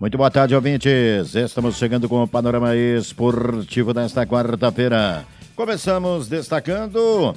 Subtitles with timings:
[0.00, 1.34] Muito boa tarde, ouvintes.
[1.34, 5.26] Estamos chegando com o panorama esportivo desta quarta-feira.
[5.54, 7.34] Começamos destacando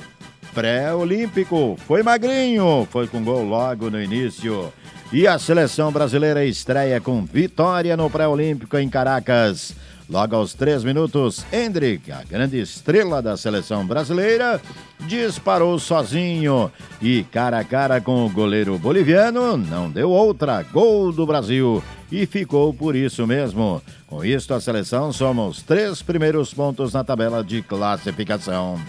[0.53, 1.77] pré-olímpico.
[1.85, 4.71] Foi magrinho, foi com gol logo no início.
[5.11, 9.75] E a seleção brasileira estreia com vitória no pré-olímpico em Caracas.
[10.09, 14.61] Logo aos três minutos, Hendrick, a grande estrela da seleção brasileira,
[15.01, 16.71] disparou sozinho
[17.01, 20.63] e cara a cara com o goleiro boliviano, não deu outra.
[20.71, 23.81] Gol do Brasil e ficou por isso mesmo.
[24.05, 28.79] Com isto, a seleção soma os três primeiros pontos na tabela de classificação.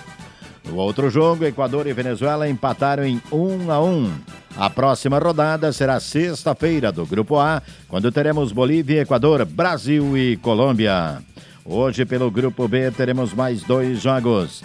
[0.69, 4.13] No outro jogo, Equador e Venezuela empataram em 1 a 1.
[4.59, 11.23] A próxima rodada será sexta-feira do Grupo A, quando teremos Bolívia, Equador, Brasil e Colômbia.
[11.65, 14.63] Hoje, pelo Grupo B, teremos mais dois jogos.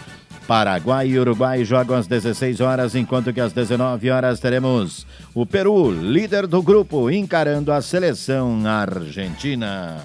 [0.50, 5.92] Paraguai e Uruguai jogam às 16 horas, enquanto que às 19 horas teremos o Peru,
[5.92, 10.02] líder do grupo, encarando a seleção argentina.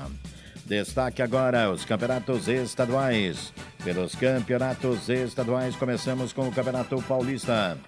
[0.66, 3.55] Destaque agora os campeonatos estaduais.
[3.83, 7.78] Pelos campeonatos estaduais, começamos com o Campeonato Paulista.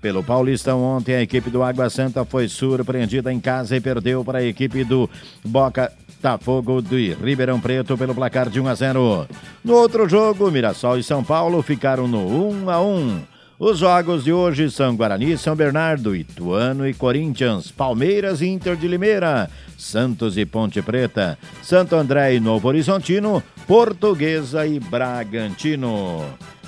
[0.00, 4.38] Pelo Paulistão, ontem a equipe do Água Santa foi surpreendida em casa e perdeu para
[4.38, 5.10] a equipe do
[5.44, 5.92] Boca
[6.26, 9.28] Tafogo de Ribeirão Preto pelo placar de 1 a 0.
[9.62, 13.20] No outro jogo, Mirassol e São Paulo ficaram no 1 a 1.
[13.60, 18.88] Os jogos de hoje são Guarani, São Bernardo, Ituano e Corinthians, Palmeiras e Inter de
[18.88, 26.24] Limeira, Santos e Ponte Preta, Santo André e Novo Horizontino, Portuguesa e Bragantino.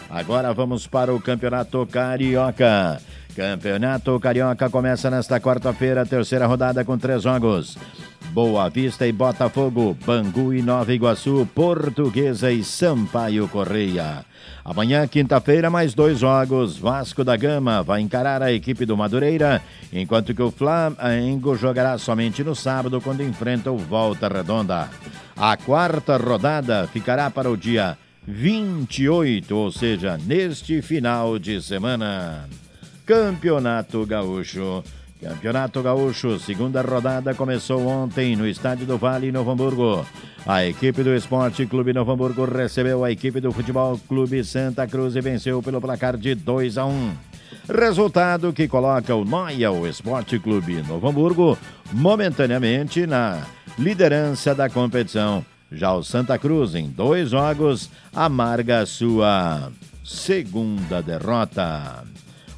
[0.08, 3.02] Agora vamos para o Campeonato Carioca.
[3.34, 7.76] Campeonato Carioca começa nesta quarta-feira, terceira rodada com três jogos.
[8.38, 14.24] Boa Vista e Botafogo, Bangu e Nova Iguaçu, Portuguesa e Sampaio Correia.
[14.64, 16.78] Amanhã, quinta-feira, mais dois jogos.
[16.78, 19.60] Vasco da Gama vai encarar a equipe do Madureira,
[19.92, 24.88] enquanto que o Flamengo jogará somente no sábado, quando enfrenta o Volta Redonda.
[25.36, 32.48] A quarta rodada ficará para o dia 28, ou seja, neste final de semana.
[33.04, 34.84] Campeonato Gaúcho.
[35.20, 40.06] Campeonato Gaúcho, segunda rodada começou ontem no Estádio do Vale, Novo Hamburgo.
[40.46, 45.16] A equipe do Esporte Clube Novo Hamburgo recebeu a equipe do Futebol Clube Santa Cruz
[45.16, 47.12] e venceu pelo placar de 2 a 1.
[47.68, 51.58] Resultado que coloca o Noia, o Esporte Clube Novo Hamburgo,
[51.92, 53.42] momentaneamente na
[53.76, 55.44] liderança da competição.
[55.70, 59.72] Já o Santa Cruz, em dois jogos, amarga sua
[60.04, 62.04] segunda derrota.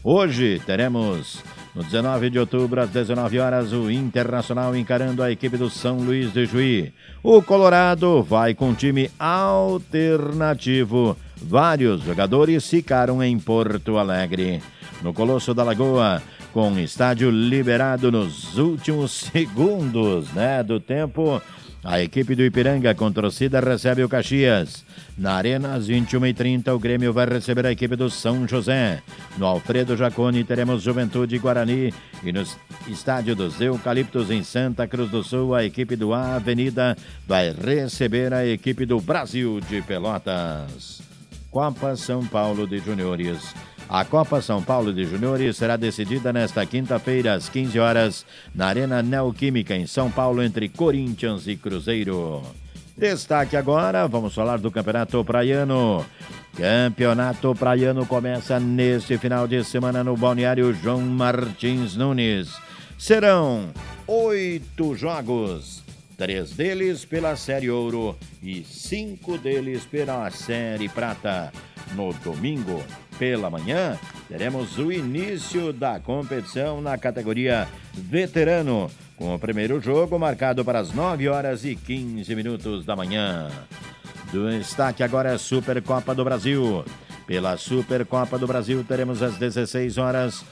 [0.04, 1.42] Hoje teremos
[1.74, 6.32] no 19 de outubro, às 19 horas, o Internacional encarando a equipe do São Luís
[6.32, 6.92] de Juí.
[7.22, 11.16] O Colorado vai com time alternativo.
[11.36, 14.60] Vários jogadores ficaram em Porto Alegre.
[15.00, 16.20] No Colosso da Lagoa,
[16.52, 21.40] com estádio liberado nos últimos segundos né, do tempo,
[21.82, 24.84] a equipe do Ipiranga com torcida recebe o Caxias.
[25.16, 29.02] Na Arena, às 21h30, o Grêmio vai receber a equipe do São José.
[29.38, 31.92] No Alfredo Jaconi teremos Juventude Guarani.
[32.22, 32.44] E no
[32.86, 36.96] estádio dos Eucaliptos, em Santa Cruz do Sul, a equipe do A Avenida
[37.26, 41.00] vai receber a equipe do Brasil de Pelotas.
[41.50, 43.54] Copa São Paulo de Juniores.
[43.90, 48.24] A Copa São Paulo de Juniores será decidida nesta quinta-feira, às 15 horas,
[48.54, 52.40] na Arena Neoquímica, em São Paulo, entre Corinthians e Cruzeiro.
[52.96, 56.06] Destaque agora, vamos falar do Campeonato Praiano.
[56.56, 62.48] Campeonato Praiano começa neste final de semana no Balneário João Martins Nunes.
[62.96, 63.70] Serão
[64.06, 65.82] oito jogos,
[66.16, 71.52] três deles pela Série Ouro e cinco deles pela Série Prata.
[71.94, 72.82] No domingo,
[73.18, 73.98] pela manhã,
[74.28, 80.92] teremos o início da competição na categoria veterano, com o primeiro jogo marcado para as
[80.92, 83.50] 9 horas e 15 minutos da manhã.
[84.32, 86.84] Do destaque agora é a Supercopa do Brasil.
[87.26, 90.44] Pela Supercopa do Brasil, teremos às 16 horas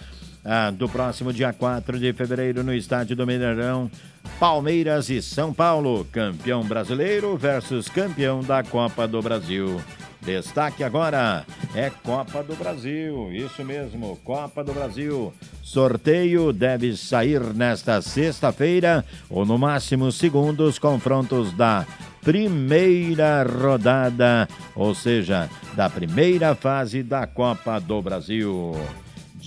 [0.45, 3.91] ah, do próximo dia 4 de fevereiro no estádio do Mineirão.
[4.39, 9.81] Palmeiras e São Paulo, campeão brasileiro versus campeão da Copa do Brasil.
[10.29, 15.33] Destaque agora é Copa do Brasil, isso mesmo, Copa do Brasil.
[15.63, 21.87] Sorteio deve sair nesta sexta-feira ou no máximo segundos confrontos da
[22.21, 24.47] primeira rodada,
[24.77, 28.75] ou seja, da primeira fase da Copa do Brasil.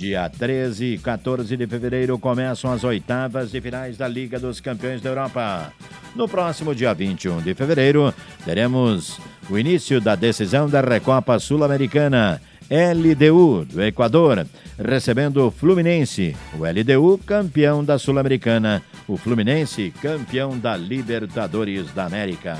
[0.01, 4.99] Dia 13 e 14 de fevereiro começam as oitavas de finais da Liga dos Campeões
[4.99, 5.71] da Europa.
[6.15, 8.11] No próximo dia 21 de fevereiro,
[8.43, 12.41] teremos o início da decisão da Recopa Sul-Americana.
[12.67, 14.47] LDU do Equador,
[14.79, 22.57] recebendo o Fluminense, o LDU campeão da Sul-Americana, o Fluminense, campeão da Libertadores da América.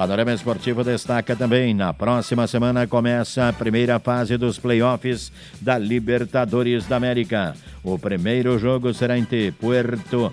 [0.00, 5.30] Panorama Esportivo destaca também: na próxima semana começa a primeira fase dos playoffs
[5.60, 7.54] da Libertadores da América.
[7.84, 10.32] O primeiro jogo será entre Puerto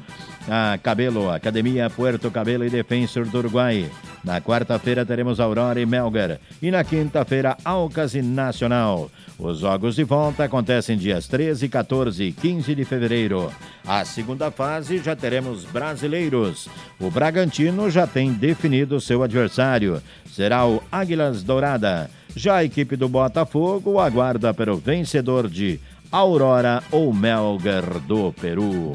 [0.49, 3.91] a Cabelo, Academia Puerto Cabelo e Defensor do Uruguai.
[4.23, 6.39] Na quarta-feira teremos Aurora e Melgar.
[6.61, 9.09] E na quinta-feira, Alcas e Nacional.
[9.37, 13.51] Os jogos de volta acontecem dias 13, 14 e 15 de fevereiro.
[13.85, 16.67] A segunda fase já teremos brasileiros.
[16.99, 20.01] O Bragantino já tem definido seu adversário.
[20.31, 22.09] Será o Águilas Dourada.
[22.35, 25.79] Já a equipe do Botafogo aguarda pelo vencedor de
[26.11, 28.93] Aurora ou Melgar do Peru.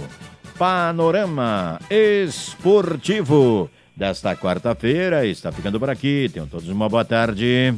[0.59, 6.31] Panorama Esportivo desta quarta-feira está ficando por aqui.
[6.33, 7.75] Tenham todos uma boa tarde.